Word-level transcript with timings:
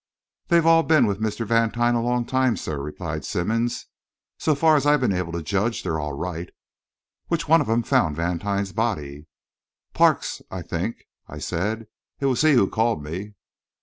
"They've 0.47 0.65
all 0.65 0.81
been 0.81 1.05
with 1.05 1.19
Mr. 1.21 1.45
Vantine 1.45 1.93
a 1.93 2.01
long 2.01 2.25
time, 2.25 2.57
sir," 2.57 2.79
replied 2.81 3.23
Simmonds. 3.23 3.85
"So 4.39 4.55
far 4.55 4.75
as 4.75 4.87
I've 4.87 4.99
been 5.01 5.13
able 5.13 5.31
to 5.33 5.43
judge, 5.43 5.83
they're 5.83 5.99
all 5.99 6.13
right." 6.15 6.49
"Which 7.27 7.47
one 7.47 7.61
of 7.61 7.69
'em 7.69 7.83
found 7.83 8.15
Vantine's 8.15 8.71
body?" 8.73 9.27
"Parks, 9.93 10.41
I 10.49 10.63
think," 10.63 11.05
I 11.27 11.37
said. 11.37 11.85
"It 12.19 12.25
was 12.25 12.41
he 12.41 12.53
who 12.53 12.67
called 12.67 13.03
me." 13.03 13.35